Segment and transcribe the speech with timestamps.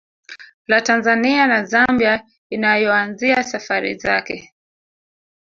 [0.67, 4.53] La Tanzania na Zambia inayoanzia safari zake